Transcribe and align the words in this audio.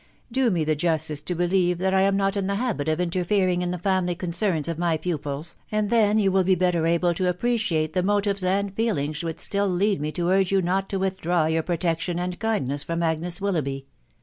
Do 0.31 0.49
me 0.49 0.63
the 0.63 0.73
justice 0.75 1.21
to 1.21 1.35
believe 1.35 1.77
that 1.77 1.93
I 1.93 2.01
am 2.01 2.17
not 2.17 2.35
in 2.35 2.47
the 2.47 2.55
habit 2.55 2.89
of 2.89 2.99
interfering 2.99 3.61
in 3.61 3.69
the 3.69 3.77
family 3.77 4.15
con 4.15 4.31
cerns 4.31 4.67
of 4.67 4.79
my 4.79 4.97
pupils, 4.97 5.57
and 5.71 5.91
then 5.91 6.17
you 6.17 6.31
will 6.31 6.43
be 6.43 6.55
better 6.55 6.87
able 6.87 7.13
to 7.13 7.31
appre 7.31 7.53
ciate 7.53 7.93
the 7.93 8.01
motives 8.01 8.43
and 8.43 8.73
feelings 8.73 9.23
which 9.23 9.37
still 9.39 9.67
lead 9.67 10.01
me 10.01 10.11
to 10.13 10.29
urge 10.29 10.51
you 10.51 10.59
not 10.59 10.89
to 10.89 10.97
withdraw 10.97 11.45
your 11.45 11.61
protection 11.61 12.17
and 12.17 12.39
kindness 12.39 12.81
from 12.81 13.03
Agnes 13.03 13.39
Willoughby." 13.39 13.85